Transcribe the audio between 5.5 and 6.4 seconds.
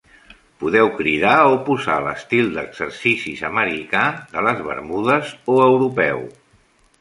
o europeu.